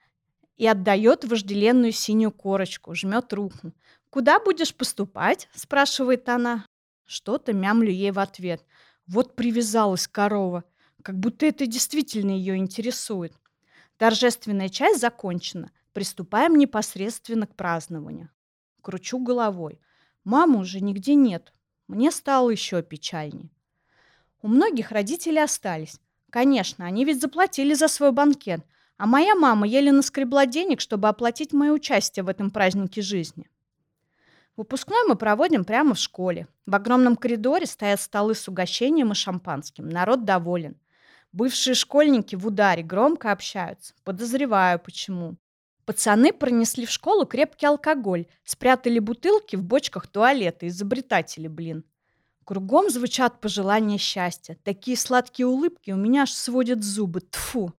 и 0.55 0.65
отдает 0.65 1.23
вожделенную 1.23 1.91
синюю 1.91 2.31
корочку, 2.31 2.95
жмет 2.95 3.31
руку. 3.31 3.73
«Куда 4.09 4.39
будешь 4.39 4.73
поступать?»– 4.73 5.47
спрашивает 5.53 6.27
она. 6.29 6.65
Что-то 7.07 7.53
мямлю 7.53 7.89
ей 7.89 8.11
в 8.11 8.19
ответ. 8.19 8.63
Вот 9.07 9.35
привязалась 9.35 10.07
корова, 10.07 10.65
как 11.01 11.17
будто 11.17 11.45
это 11.45 11.65
действительно 11.65 12.31
ее 12.31 12.57
интересует. 12.57 13.33
Торжественная 13.97 14.69
часть 14.69 14.99
закончена. 14.99 15.71
Приступаем 15.93 16.57
непосредственно 16.57 17.47
к 17.47 17.55
празднованию. 17.55 18.29
Кручу 18.81 19.17
головой. 19.19 19.79
Мамы 20.25 20.59
уже 20.59 20.81
нигде 20.81 21.15
нет. 21.15 21.53
Мне 21.87 22.11
стало 22.11 22.49
еще 22.49 22.83
печальней. 22.83 23.51
У 24.41 24.49
многих 24.49 24.91
родители 24.91 25.39
остались. 25.39 25.99
Конечно, 26.29 26.85
они 26.85 27.05
ведь 27.05 27.21
заплатили 27.21 27.73
за 27.73 27.87
свой 27.87 28.11
банкет, 28.11 28.65
а 28.97 29.07
моя 29.07 29.33
мама 29.35 29.65
еле 29.65 29.93
наскребла 29.93 30.45
денег, 30.45 30.81
чтобы 30.81 31.07
оплатить 31.07 31.53
мое 31.53 31.71
участие 31.71 32.23
в 32.23 32.27
этом 32.27 32.51
празднике 32.51 33.01
жизни. 33.01 33.49
Выпускной 34.57 35.03
мы 35.07 35.15
проводим 35.15 35.63
прямо 35.63 35.93
в 35.93 35.99
школе. 35.99 36.47
В 36.65 36.73
огромном 36.73 37.15
коридоре 37.15 37.67
стоят 37.67 38.01
столы 38.01 38.33
с 38.33 38.47
угощением 38.47 39.11
и 39.11 39.15
шампанским. 39.15 39.87
Народ 39.87 40.25
доволен. 40.25 40.75
Бывшие 41.31 41.75
школьники 41.75 42.35
в 42.35 42.47
ударе 42.47 42.81
громко 42.81 43.31
общаются. 43.31 43.93
Подозреваю, 44.03 44.79
почему. 44.79 45.37
Пацаны 45.85 46.33
пронесли 46.33 46.87
в 46.87 46.89
школу 46.89 47.27
крепкий 47.27 47.67
алкоголь, 47.67 48.25
спрятали 48.43 48.97
бутылки 48.97 49.55
в 49.55 49.63
бочках 49.63 50.07
туалета. 50.07 50.67
Изобретатели, 50.67 51.47
блин. 51.47 51.85
Кругом 52.43 52.89
звучат 52.89 53.39
пожелания 53.39 53.99
счастья. 53.99 54.57
Такие 54.63 54.97
сладкие 54.97 55.45
улыбки 55.45 55.91
у 55.91 55.97
меня 55.97 56.23
аж 56.23 56.31
сводят 56.31 56.83
зубы. 56.83 57.21
Тфу. 57.21 57.73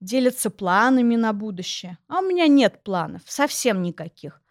Делятся 0.00 0.50
планами 0.50 1.14
на 1.14 1.32
будущее. 1.32 1.96
А 2.08 2.18
у 2.18 2.22
меня 2.22 2.48
нет 2.48 2.82
планов. 2.82 3.22
Совсем 3.26 3.82
никаких. 3.82 4.42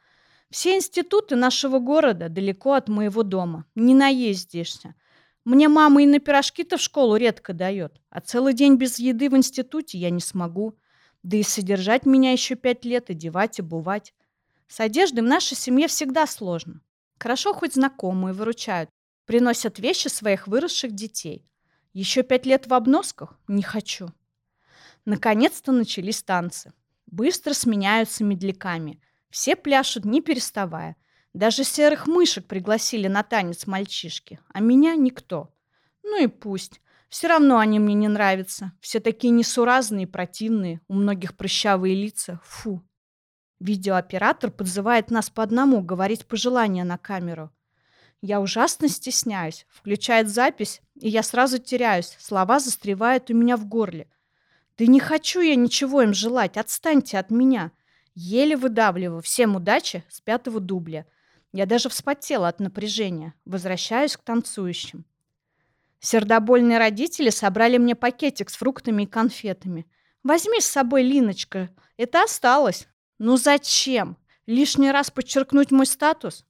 Все 0.49 0.75
институты 0.75 1.35
нашего 1.35 1.79
города 1.79 2.29
далеко 2.29 2.73
от 2.73 2.87
моего 2.87 3.23
дома. 3.23 3.65
Не 3.75 3.93
наездишься. 3.93 4.95
Мне 5.43 5.67
мама 5.67 6.03
и 6.03 6.05
на 6.05 6.19
пирожки-то 6.19 6.77
в 6.77 6.81
школу 6.81 7.15
редко 7.15 7.53
дает. 7.53 8.01
А 8.09 8.21
целый 8.21 8.53
день 8.53 8.75
без 8.75 8.99
еды 8.99 9.29
в 9.29 9.35
институте 9.35 9.97
я 9.97 10.09
не 10.09 10.21
смогу. 10.21 10.77
Да 11.23 11.37
и 11.37 11.43
содержать 11.43 12.05
меня 12.05 12.31
еще 12.31 12.55
пять 12.55 12.85
лет, 12.85 13.09
одевать, 13.09 13.59
обувать. 13.59 14.13
С 14.67 14.79
одеждой 14.79 15.21
в 15.21 15.27
нашей 15.27 15.55
семье 15.55 15.87
всегда 15.87 16.27
сложно. 16.27 16.81
Хорошо 17.19 17.53
хоть 17.53 17.73
знакомые 17.73 18.33
выручают. 18.33 18.89
Приносят 19.25 19.79
вещи 19.79 20.07
своих 20.07 20.47
выросших 20.47 20.93
детей. 20.93 21.45
Еще 21.93 22.23
пять 22.23 22.45
лет 22.45 22.67
в 22.67 22.73
обносках? 22.73 23.37
Не 23.47 23.63
хочу. 23.63 24.09
Наконец-то 25.05 25.71
начались 25.71 26.23
танцы. 26.23 26.71
Быстро 27.07 27.53
сменяются 27.53 28.23
медляками. 28.23 29.01
Все 29.37 29.55
пляшут, 29.55 30.03
не 30.03 30.19
переставая. 30.19 30.95
Даже 31.35 31.63
серых 31.63 32.07
мышек 32.07 32.47
пригласили 32.47 33.07
на 33.07 33.21
танец 33.21 33.67
мальчишки, 33.67 34.39
а 34.51 34.61
меня 34.61 34.95
никто. 34.95 35.53
Ну 36.01 36.19
и 36.23 36.25
пусть. 36.25 36.81
Все 37.07 37.27
равно 37.27 37.59
они 37.59 37.77
мне 37.77 37.93
не 37.93 38.07
нравятся. 38.07 38.71
Все 38.81 38.99
такие 38.99 39.29
несуразные 39.29 40.07
противные, 40.07 40.81
у 40.87 40.95
многих 40.95 41.37
прыщавые 41.37 41.93
лица. 41.93 42.41
Фу. 42.45 42.81
Видеооператор 43.59 44.49
подзывает 44.49 45.11
нас 45.11 45.29
по 45.29 45.43
одному 45.43 45.83
говорить 45.83 46.25
пожелания 46.25 46.83
на 46.83 46.97
камеру. 46.97 47.51
Я 48.21 48.41
ужасно 48.41 48.87
стесняюсь. 48.87 49.67
Включает 49.69 50.29
запись, 50.29 50.81
и 50.99 51.09
я 51.09 51.21
сразу 51.21 51.59
теряюсь. 51.59 52.17
Слова 52.19 52.59
застревают 52.59 53.29
у 53.29 53.35
меня 53.35 53.55
в 53.55 53.67
горле. 53.67 54.09
Да 54.79 54.87
не 54.87 54.99
хочу 54.99 55.41
я 55.41 55.53
ничего 55.53 56.01
им 56.01 56.15
желать. 56.15 56.57
Отстаньте 56.57 57.19
от 57.19 57.29
меня. 57.29 57.71
Еле 58.19 58.57
выдавливаю. 58.57 59.21
Всем 59.21 59.55
удачи 59.55 60.03
с 60.09 60.21
пятого 60.21 60.59
дубля. 60.59 61.05
Я 61.53 61.67
даже 61.67 61.87
вспотела 61.87 62.47
от 62.47 62.59
напряжения. 62.59 63.35
Возвращаюсь 63.45 64.17
к 64.17 64.23
танцующим. 64.23 65.05
Сердобольные 65.99 66.79
родители 66.79 67.29
собрали 67.29 67.77
мне 67.77 67.93
пакетик 67.93 68.49
с 68.49 68.55
фруктами 68.55 69.03
и 69.03 69.05
конфетами. 69.05 69.85
Возьми 70.23 70.59
с 70.59 70.65
собой, 70.65 71.03
Линочка. 71.03 71.69
Это 71.95 72.23
осталось. 72.23 72.87
Ну 73.19 73.37
зачем? 73.37 74.17
Лишний 74.47 74.89
раз 74.89 75.11
подчеркнуть 75.11 75.69
мой 75.69 75.85
статус? 75.85 76.43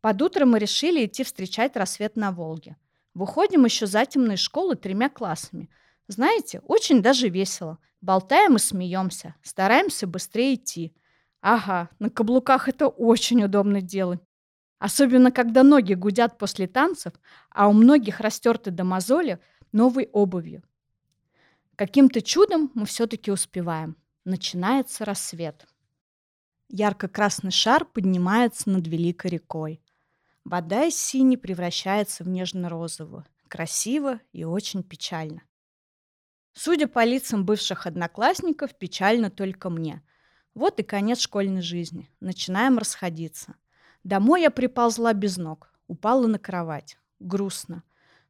Под 0.00 0.20
утро 0.22 0.44
мы 0.44 0.58
решили 0.58 1.06
идти 1.06 1.22
встречать 1.22 1.76
рассвет 1.76 2.16
на 2.16 2.32
Волге. 2.32 2.76
Выходим 3.14 3.64
еще 3.64 3.86
затемно 3.86 4.32
из 4.32 4.40
школы 4.40 4.74
тремя 4.74 5.08
классами. 5.08 5.70
Знаете, 6.08 6.62
очень 6.66 7.00
даже 7.00 7.28
весело. 7.28 7.78
Болтаем 8.00 8.56
и 8.56 8.58
смеемся. 8.58 9.36
Стараемся 9.44 10.08
быстрее 10.08 10.56
идти. 10.56 10.92
Ага, 11.42 11.90
на 11.98 12.08
каблуках 12.08 12.68
это 12.68 12.86
очень 12.86 13.42
удобно 13.42 13.82
делать. 13.82 14.20
Особенно, 14.78 15.32
когда 15.32 15.62
ноги 15.64 15.94
гудят 15.94 16.38
после 16.38 16.68
танцев, 16.68 17.12
а 17.50 17.68
у 17.68 17.72
многих 17.72 18.20
растерты 18.20 18.70
до 18.70 18.84
мозоли 18.84 19.40
новой 19.72 20.08
обувью. 20.12 20.62
Каким-то 21.76 22.22
чудом 22.22 22.70
мы 22.74 22.86
все-таки 22.86 23.32
успеваем. 23.32 23.96
Начинается 24.24 25.04
рассвет. 25.04 25.66
Ярко-красный 26.68 27.50
шар 27.50 27.84
поднимается 27.84 28.70
над 28.70 28.86
великой 28.86 29.32
рекой. 29.32 29.82
Вода 30.44 30.84
из 30.84 30.96
синей 30.96 31.36
превращается 31.36 32.22
в 32.22 32.28
нежно-розовую. 32.28 33.24
Красиво 33.48 34.20
и 34.32 34.44
очень 34.44 34.84
печально. 34.84 35.42
Судя 36.54 36.86
по 36.86 37.04
лицам 37.04 37.44
бывших 37.44 37.86
одноклассников, 37.86 38.76
печально 38.76 39.30
только 39.30 39.70
мне. 39.70 40.02
Вот 40.54 40.78
и 40.80 40.82
конец 40.82 41.20
школьной 41.20 41.62
жизни. 41.62 42.10
Начинаем 42.20 42.76
расходиться. 42.76 43.54
Домой 44.04 44.42
я 44.42 44.50
приползла 44.50 45.14
без 45.14 45.38
ног. 45.38 45.72
Упала 45.86 46.26
на 46.26 46.38
кровать. 46.38 46.98
Грустно. 47.20 47.82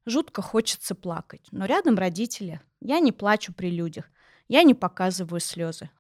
Жутко 0.07 0.41
хочется 0.41 0.95
плакать. 0.95 1.47
Но 1.51 1.65
рядом 1.65 1.97
родители. 1.97 2.61
Я 2.81 3.01
не 3.01 3.11
плачу 3.11 3.53
при 3.53 3.71
людях. 3.71 4.09
Я 4.47 4.63
не 4.63 4.75
показываю 4.75 5.41
слезы. 5.41 5.91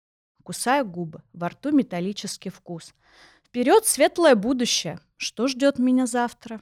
Кусаю 0.44 0.86
губы. 0.86 1.22
Во 1.32 1.48
рту 1.48 1.72
металлический 1.72 2.50
вкус. 2.50 2.94
Вперед, 3.44 3.86
светлое 3.86 4.36
будущее. 4.36 5.00
Что 5.16 5.48
ждет 5.48 5.78
меня 5.78 6.06
завтра? 6.06 6.60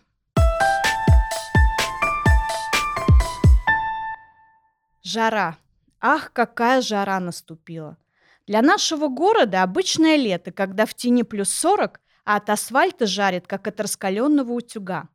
Жара. 5.02 5.58
Ах, 6.00 6.32
какая 6.32 6.80
жара 6.80 7.20
наступила. 7.20 7.98
Для 8.50 8.62
нашего 8.62 9.06
города 9.06 9.62
обычное 9.62 10.16
лето, 10.16 10.50
когда 10.50 10.84
в 10.84 10.92
тени 10.92 11.22
плюс 11.22 11.50
40, 11.50 12.00
а 12.24 12.34
от 12.34 12.50
асфальта 12.50 13.06
жарит, 13.06 13.46
как 13.46 13.68
от 13.68 13.78
раскаленного 13.78 14.50
утюга. 14.50 15.08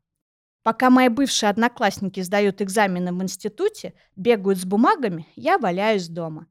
Пока 0.64 0.90
мои 0.90 1.10
бывшие 1.10 1.50
одноклассники 1.50 2.22
сдают 2.22 2.62
экзамены 2.62 3.12
в 3.12 3.22
институте, 3.22 3.94
бегают 4.16 4.58
с 4.58 4.64
бумагами, 4.64 5.28
я 5.36 5.58
валяюсь 5.58 6.08
дома. 6.08 6.48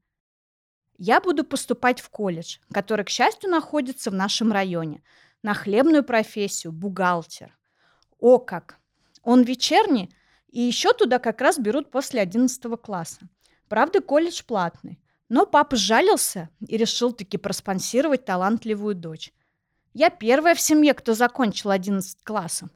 Я 0.99 1.21
буду 1.21 1.43
поступать 1.43 2.01
в 2.01 2.09
колледж, 2.11 2.59
который, 2.71 3.03
к 3.03 3.09
счастью, 3.09 3.49
находится 3.49 4.11
в 4.11 4.13
нашем 4.13 4.51
районе, 4.51 5.01
на 5.41 5.55
хлебную 5.55 6.03
профессию– 6.03 6.71
бухгалтер. 6.71 7.57
О 8.19 8.37
как! 8.37 8.77
Он 9.23 9.41
вечерний, 9.41 10.13
и 10.49 10.61
еще 10.61 10.93
туда 10.93 11.17
как 11.17 11.41
раз 11.41 11.57
берут 11.57 11.89
после 11.89 12.21
11 12.21 12.61
класса. 12.79 13.21
Правда, 13.69 14.01
колледж 14.01 14.43
платный. 14.45 14.99
Но 15.29 15.45
папа 15.45 15.75
сжалился 15.75 16.49
и 16.67 16.77
решил 16.77 17.11
таки 17.11 17.37
проспонсировать 17.37 18.25
талантливую 18.25 18.95
дочь. 18.95 19.33
Я 19.93 20.09
первая 20.09 20.55
в 20.55 20.61
семье, 20.61 20.93
кто 20.93 21.13
закончил 21.13 21.71
11 21.71 22.23
классом. 22.23 22.69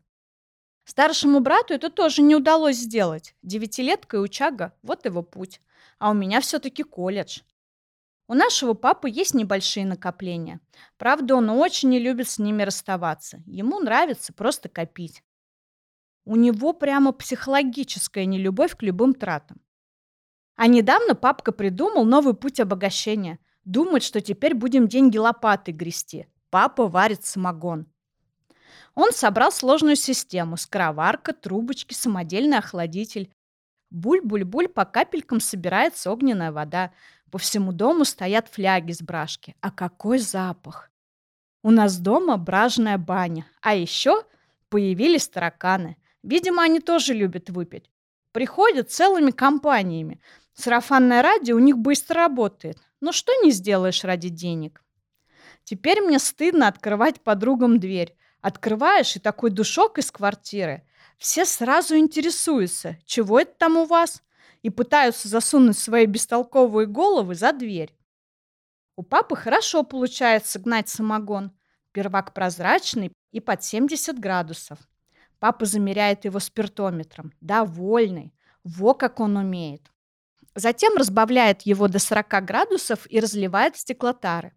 Старшему 0.85 1.39
брату 1.39 1.73
это 1.73 1.91
тоже 1.91 2.23
не 2.23 2.35
удалось 2.35 2.77
сделать. 2.77 3.35
Девятилетка 3.43 4.17
и 4.17 4.19
учага– 4.19 4.73
вот 4.81 5.05
его 5.05 5.21
путь. 5.21 5.61
А 5.99 6.09
у 6.09 6.13
меня 6.13 6.41
все-таки 6.41 6.81
колледж. 6.81 7.41
У 8.27 8.33
нашего 8.33 8.73
папы 8.73 9.09
есть 9.09 9.33
небольшие 9.33 9.85
накопления. 9.85 10.59
Правда, 10.97 11.35
он 11.35 11.49
очень 11.49 11.89
не 11.89 11.99
любит 11.99 12.29
с 12.29 12.39
ними 12.39 12.63
расставаться. 12.63 13.43
Ему 13.45 13.79
нравится 13.79 14.33
просто 14.33 14.69
копить. 14.69 15.23
У 16.25 16.35
него 16.35 16.73
прямо 16.73 17.11
психологическая 17.11 18.25
нелюбовь 18.25 18.75
к 18.75 18.81
любым 18.81 19.13
тратам. 19.13 19.61
А 20.61 20.67
недавно 20.67 21.15
папка 21.15 21.53
придумал 21.53 22.03
новый 22.03 22.33
путь 22.33 22.59
обогащения. 22.59 23.39
Думает, 23.63 24.03
что 24.03 24.19
теперь 24.19 24.53
будем 24.53 24.89
деньги 24.89 25.17
лопатой 25.17 25.73
грести. 25.73 26.27
Папа 26.49 26.89
варит 26.89 27.23
самогон. 27.23 27.87
Он 28.93 29.13
собрал 29.13 29.53
сложную 29.53 29.95
систему– 29.95 30.57
скороварка, 30.57 31.31
трубочки, 31.31 31.93
самодельный 31.93 32.57
охладитель. 32.57 33.31
Буль-буль-буль 33.89 34.67
по 34.67 34.83
капелькам 34.83 35.39
собирается 35.39 36.11
огненная 36.11 36.51
вода. 36.51 36.91
По 37.31 37.37
всему 37.37 37.71
дому 37.71 38.03
стоят 38.03 38.49
фляги 38.49 38.91
с 38.91 39.01
брашки. 39.01 39.55
А 39.61 39.71
какой 39.71 40.19
запах! 40.19 40.91
У 41.63 41.71
нас 41.71 41.97
дома 41.99 42.35
бражная 42.35 42.97
баня. 42.97 43.45
А 43.61 43.75
еще 43.75 44.25
появились 44.67 45.29
тараканы. 45.29 45.95
Видимо, 46.21 46.63
они 46.63 46.81
тоже 46.81 47.13
любят 47.13 47.49
выпить. 47.49 47.89
Приходят 48.33 48.91
целыми 48.91 49.31
компаниями. 49.31 50.19
Сарафанное 50.59 51.21
радио 51.21 51.55
у 51.55 51.59
них 51.59 51.77
быстро 51.77 52.15
работает. 52.15 52.77
Но 52.99 53.13
что 53.13 53.31
не 53.43 53.51
сделаешь 53.51 54.03
ради 54.03 54.27
денег? 54.27 54.83
Теперь 55.63 56.01
мне 56.01 56.19
стыдно 56.19 56.67
открывать 56.67 57.21
подругам 57.21 57.79
дверь. 57.79 58.13
Открываешь, 58.41 59.15
и 59.15 59.19
такой 59.19 59.51
душок 59.51 59.99
из 59.99 60.11
квартиры. 60.11 60.85
Все 61.17 61.45
сразу 61.45 61.95
интересуются, 61.95 62.97
чего 63.05 63.39
это 63.39 63.53
там 63.57 63.77
у 63.77 63.85
вас, 63.85 64.21
и 64.61 64.69
пытаются 64.69 65.29
засунуть 65.29 65.79
свои 65.79 66.05
бестолковые 66.05 66.87
головы 66.87 67.35
за 67.35 67.53
дверь. 67.53 67.95
У 68.97 69.03
папы 69.03 69.37
хорошо 69.37 69.83
получается 69.83 70.59
гнать 70.59 70.89
самогон. 70.89 71.53
Первак 71.93 72.33
прозрачный 72.33 73.13
и 73.31 73.39
под 73.39 73.63
70 73.63 74.19
градусов. 74.19 74.77
Папа 75.39 75.63
замеряет 75.63 76.25
его 76.25 76.39
спиртометром. 76.39 77.31
Довольный. 77.39 78.33
Во 78.65 78.93
как 78.93 79.21
он 79.21 79.37
умеет. 79.37 79.89
Затем 80.59 80.97
разбавляет 80.97 81.61
его 81.61 81.87
до 81.87 81.99
40 81.99 82.43
градусов 82.43 83.07
и 83.09 83.21
разливает 83.21 83.77
в 83.77 83.79
стеклотары. 83.79 84.51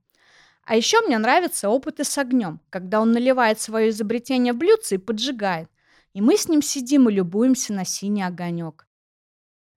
А 0.65 0.75
еще 0.75 1.01
мне 1.01 1.17
нравятся 1.17 1.69
опыты 1.69 2.03
с 2.03 2.19
огнем, 2.19 2.61
когда 2.71 3.01
он 3.01 3.13
наливает 3.13 3.61
свое 3.61 3.91
изобретение 3.91 4.53
в 4.53 4.57
блюдце 4.57 4.97
и 4.97 4.99
поджигает. 4.99 5.69
И 6.13 6.21
мы 6.21 6.37
с 6.37 6.49
ним 6.49 6.61
сидим 6.61 7.09
и 7.09 7.13
любуемся 7.13 7.73
на 7.73 7.85
синий 7.85 8.25
огонек. 8.25 8.89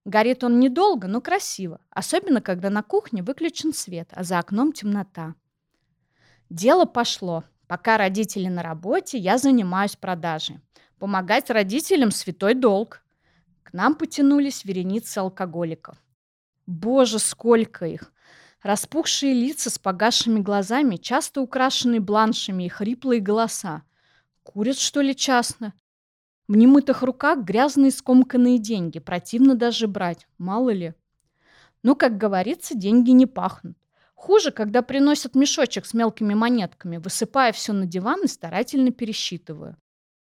Горит 0.04 0.44
он 0.44 0.60
недолго, 0.60 1.08
но 1.08 1.22
красиво, 1.22 1.80
особенно 1.92 2.42
когда 2.42 2.72
на 2.72 2.82
кухне 2.82 3.22
выключен 3.22 3.72
свет, 3.72 4.10
а 4.12 4.24
за 4.24 4.40
окном 4.40 4.74
темнота. 4.74 5.36
Дело 6.50 6.86
пошло. 6.86 7.44
Пока 7.68 7.98
родители 7.98 8.48
на 8.48 8.64
работе, 8.64 9.20
я 9.20 9.38
занимаюсь 9.38 9.96
продажей. 9.96 10.60
Помогать 10.98 11.52
родителям– 11.52 12.10
святой 12.12 12.56
долг. 12.56 13.04
К 13.62 13.74
нам 13.74 13.94
потянулись 13.94 14.66
вереницы 14.66 15.20
алкоголиков. 15.20 15.98
Боже, 16.66 17.20
сколько 17.20 17.86
их! 17.86 18.12
Распухшие 18.62 19.34
лица 19.34 19.70
с 19.70 19.78
погасшими 19.78 20.40
глазами, 20.40 20.96
часто 20.96 21.42
украшенные 21.42 22.00
бланшами 22.00 22.64
и 22.64 22.70
хриплые 22.70 23.22
голоса. 23.22 23.84
Курят, 24.42 24.80
что 24.80 25.02
ли, 25.02 25.16
частно? 25.16 25.74
В 26.48 26.56
немытых 26.56 27.04
руках 27.04 27.40
грязные 27.40 27.92
скомканные 27.92 28.58
деньги. 28.58 29.00
Противно 29.00 29.56
даже 29.56 29.88
брать. 29.88 30.28
Мало 30.38 30.72
ли. 30.72 30.94
Но, 31.84 31.94
как 31.94 32.18
говорится, 32.18 32.76
деньги 32.76 33.12
не 33.12 33.28
пахнут. 33.28 33.78
Хуже, 34.16 34.52
когда 34.52 34.82
приносят 34.82 35.36
мешочек 35.36 35.86
с 35.86 35.94
мелкими 35.94 36.34
монетками, 36.34 36.98
высыпая 36.98 37.52
все 37.52 37.74
на 37.74 37.86
диван 37.86 38.24
и 38.24 38.28
старательно 38.28 38.92
пересчитываю. 38.92 39.78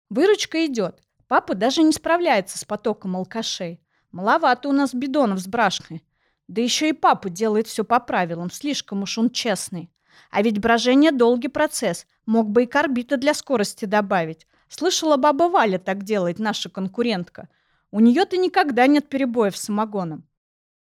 Выручка 0.08 0.64
идет. 0.64 1.02
Папа 1.28 1.54
даже 1.54 1.82
не 1.82 1.92
справляется 1.92 2.58
с 2.58 2.64
потоком 2.64 3.16
алкашей. 3.16 3.80
Маловато 4.10 4.68
у 4.68 4.72
нас 4.72 4.94
бидонов 4.94 5.40
с 5.40 5.46
брашкой. 5.46 6.02
Да 6.50 6.60
еще 6.60 6.88
и 6.88 6.92
папа 6.92 7.30
делает 7.30 7.68
все 7.68 7.84
по 7.84 8.00
правилам, 8.00 8.50
слишком 8.50 9.04
уж 9.04 9.18
он 9.18 9.30
честный. 9.30 9.88
А 10.32 10.42
ведь 10.42 10.58
брожение– 10.58 11.12
долгий 11.12 11.46
процесс. 11.46 12.08
Мог 12.26 12.50
бы 12.50 12.64
и 12.64 12.66
карбита 12.66 13.16
для 13.16 13.34
скорости 13.34 13.84
добавить. 13.84 14.48
Слышала, 14.68 15.16
баба 15.16 15.44
Валя 15.44 15.78
так 15.78 16.02
делает, 16.02 16.40
наша 16.40 16.68
конкурентка. 16.68 17.48
У 17.92 18.00
нее-то 18.00 18.36
никогда 18.36 18.88
нет 18.88 19.08
перебоев 19.08 19.56
с 19.56 19.62
самогоном. 19.62 20.26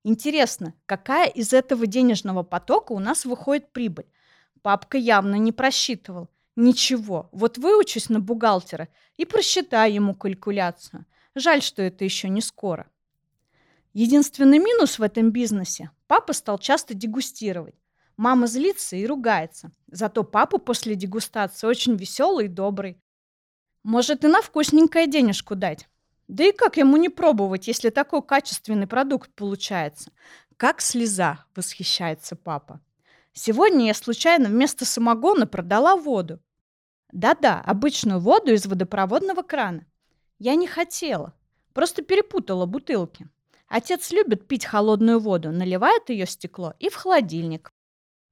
Интересно, 0.05 0.75
какая 0.85 1.27
из 1.27 1.55
этого 1.55 1.87
денежного 1.87 2.43
потока 2.43 2.93
у 2.93 2.99
нас 2.99 3.25
выходит 3.25 3.73
прибыль? 3.73 4.13
Папка 4.61 4.99
явно 4.99 5.37
не 5.37 5.53
просчитывал. 5.53 6.29
Ничего, 6.55 7.31
вот 7.33 7.57
выучусь 7.57 8.11
на 8.11 8.21
бухгалтера 8.21 8.89
и 9.17 9.25
просчитаю 9.25 9.91
ему 9.91 10.15
калькуляцию. 10.15 11.07
Жаль, 11.35 11.63
что 11.63 11.81
это 11.81 12.05
еще 12.05 12.29
не 12.29 12.43
скоро. 12.43 12.91
Единственный 13.99 14.59
минус 14.59 14.99
в 14.99 15.03
этом 15.03 15.31
бизнесе– 15.31 15.91
папа 16.07 16.35
стал 16.35 16.59
часто 16.59 16.93
дегустировать. 16.93 17.75
Мама 18.19 18.47
злится 18.47 18.95
и 18.95 19.07
ругается. 19.07 19.73
Зато 19.91 20.23
папа 20.23 20.59
после 20.59 20.97
дегустации 20.97 21.67
очень 21.67 21.97
веселый 21.97 22.45
и 22.45 22.49
добрый. 22.49 23.01
Может 23.85 24.23
и 24.23 24.29
на 24.29 24.43
вкусненькое 24.43 25.07
денежку 25.07 25.55
дать. 25.55 25.89
Да 26.29 26.45
и 26.45 26.53
как 26.53 26.77
ему 26.77 26.99
не 26.99 27.09
пробовать, 27.09 27.69
если 27.69 27.89
такой 27.89 28.23
качественный 28.23 28.87
продукт 28.87 29.31
получается? 29.35 30.13
Как 30.59 30.83
слеза, 30.83 31.47
восхищается 31.55 32.37
папа. 32.37 32.83
Сегодня 33.33 33.87
я 33.87 33.95
случайно 33.95 34.51
вместо 34.51 34.85
самогона 34.85 35.47
продала 35.47 35.97
воду. 35.97 36.39
Да-да, 37.13 37.63
обычную 37.63 38.21
воду 38.21 38.53
из 38.53 38.67
водопроводного 38.67 39.41
крана. 39.41 39.87
Я 40.39 40.55
не 40.55 40.67
хотела, 40.67 41.33
просто 41.73 42.03
перепутала 42.03 42.67
бутылки. 42.67 43.31
Отец 43.69 44.11
любит 44.11 44.47
пить 44.47 44.65
холодную 44.65 45.19
воду, 45.19 45.51
наливает 45.51 46.09
ее 46.09 46.27
в 46.27 46.31
стекло 46.31 46.75
и 46.79 46.89
в 46.89 46.95
холодильник. 46.95 47.73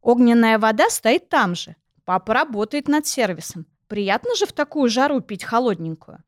Огненная 0.00 0.58
вода 0.58 0.90
стоит 0.90 1.28
там 1.28 1.54
же. 1.54 1.76
Папа 2.04 2.34
работает 2.34 2.88
над 2.88 3.06
сервисом. 3.06 3.66
Приятно 3.88 4.34
же 4.34 4.46
в 4.46 4.52
такую 4.52 4.88
жару 4.88 5.20
пить 5.20 5.44
холодненькую. 5.44 6.22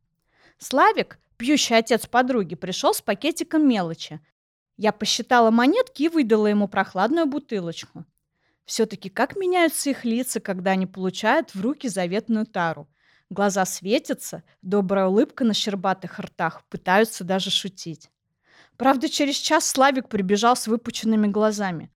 Славик, 0.59 1.19
пьющий 1.37 1.77
отец 1.77 2.07
подруги, 2.07 2.55
пришел 2.55 2.95
с 2.95 3.03
пакетиком 3.03 3.69
мелочи. 3.69 4.21
Я 4.77 4.92
посчитала 4.92 5.51
монетки 5.51 6.05
и 6.05 6.09
выдала 6.09 6.47
ему 6.47 6.69
прохладную 6.69 7.27
бутылочку. 7.27 8.05
Все-таки 8.64 9.09
как 9.09 9.37
меняются 9.37 9.90
их 9.90 10.05
лица, 10.05 10.40
когда 10.40 10.73
они 10.73 10.87
получают 10.87 11.55
в 11.55 11.61
руки 11.61 11.88
заветную 11.88 12.47
тару. 12.47 12.88
Глаза 13.31 13.64
светятся, 13.64 14.42
добрая 14.62 15.07
улыбка 15.07 15.45
на 15.45 15.55
щербатых 15.55 16.19
ртах, 16.19 16.64
пытаются 16.69 17.25
даже 17.25 17.51
шутить. 17.51 18.11
Правда, 18.77 19.09
через 19.09 19.37
час 19.37 19.67
Славик 19.67 20.09
прибежал 20.09 20.57
с 20.57 20.67
выпученными 20.67 21.29
глазами. 21.29 21.91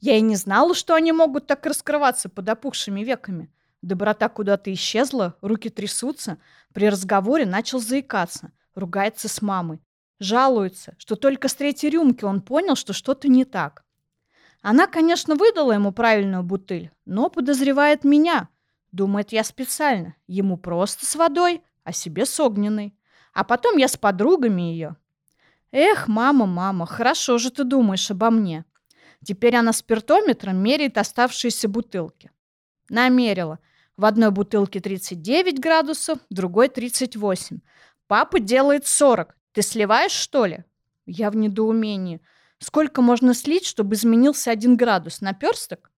Я 0.00 0.16
и 0.16 0.20
не 0.20 0.36
знала, 0.36 0.74
что 0.74 0.94
они 0.94 1.12
могут 1.12 1.46
так 1.46 1.64
раскрываться 1.66 2.28
под 2.28 2.48
опухшими 2.48 3.02
веками. 3.02 3.52
Доброта 3.82 4.28
куда-то 4.28 4.72
исчезла, 4.72 5.36
руки 5.40 5.68
трясутся. 5.68 6.38
При 6.72 6.88
разговоре 6.88 7.46
начал 7.46 7.80
заикаться, 7.80 8.52
ругается 8.74 9.28
с 9.28 9.42
мамой. 9.42 9.80
Жалуется, 10.20 10.94
что 10.98 11.16
только 11.16 11.48
с 11.48 11.54
третьей 11.54 11.90
рюмки 11.90 12.24
он 12.24 12.42
понял, 12.42 12.76
что 12.76 12.92
что-то 12.92 13.28
не 13.28 13.44
так. 13.44 13.84
Она, 14.60 14.86
конечно, 14.86 15.34
выдала 15.34 15.72
ему 15.72 15.90
правильную 15.90 16.44
бутыль, 16.44 16.92
но 17.04 17.28
подозревает 17.28 18.04
меня. 18.04 18.48
Думает, 18.92 19.32
я 19.32 19.42
специально. 19.42 20.14
Ему 20.28 20.56
просто 20.56 21.04
с 21.04 21.16
водой, 21.16 21.62
а 21.82 21.92
себе 21.92 22.24
с 22.24 22.38
огненной. 22.38 22.96
А 23.34 23.42
потом 23.42 23.76
я 23.78 23.88
с 23.88 23.96
подругами 23.96 24.62
ее. 24.62 24.96
Эх, 25.72 26.06
мама, 26.06 26.44
мама, 26.44 26.86
хорошо 26.86 27.38
же 27.38 27.50
ты 27.50 27.64
думаешь 27.64 28.10
обо 28.10 28.30
мне. 28.30 28.66
Теперь 29.24 29.56
она 29.56 29.72
спиртометром 29.72 30.56
меряет 30.56 30.98
оставшиеся 30.98 31.66
бутылки. 31.68 32.30
Намерила. 32.90 33.58
В 33.96 34.04
одной 34.04 34.30
бутылке 34.30 34.80
39 34.80 35.60
градусов, 35.60 36.18
в 36.28 36.34
другой 36.34 36.68
38. 36.68 37.60
Папа 38.06 38.38
делает 38.38 38.86
40. 38.86 39.34
Ты 39.52 39.62
сливаешь, 39.62 40.12
что 40.12 40.44
ли? 40.44 40.64
Я 41.06 41.30
в 41.30 41.36
недоумении. 41.36 42.20
Сколько 42.58 43.00
можно 43.00 43.32
слить, 43.32 43.64
чтобы 43.64 43.94
изменился 43.94 44.50
один 44.50 44.76
градус? 44.76 45.20
Наперсток? 45.20 45.90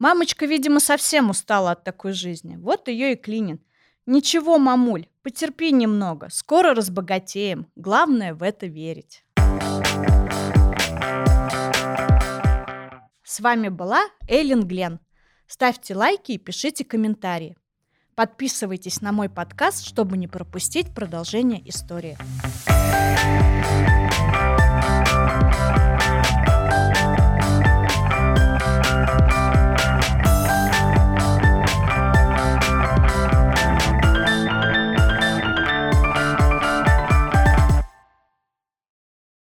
Мамочка, 0.00 0.46
видимо, 0.46 0.80
совсем 0.80 1.30
устала 1.30 1.72
от 1.72 1.84
такой 1.84 2.12
жизни. 2.12 2.56
Вот 2.56 2.88
ее 2.88 3.12
и 3.12 3.16
клинит. 3.16 3.62
Ничего, 4.06 4.58
мамуль, 4.58 5.06
потерпи 5.22 5.72
немного. 5.72 6.28
Скоро 6.30 6.74
разбогатеем. 6.74 7.66
Главное 7.76 8.34
в 8.34 8.42
это 8.42 8.66
верить. 8.66 9.24
С 13.22 13.40
вами 13.40 13.68
была 13.68 14.02
Эйлин 14.28 14.66
Глен. 14.66 15.00
Ставьте 15.46 15.94
лайки 15.94 16.32
и 16.32 16.38
пишите 16.38 16.84
комментарии. 16.84 17.56
Подписывайтесь 18.14 19.00
на 19.00 19.12
мой 19.12 19.28
подкаст, 19.28 19.84
чтобы 19.84 20.16
не 20.16 20.28
пропустить 20.28 20.94
продолжение 20.94 21.68
истории. 21.68 22.18